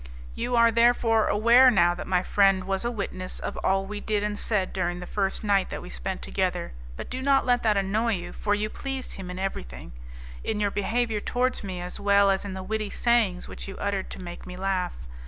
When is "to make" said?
14.09-14.47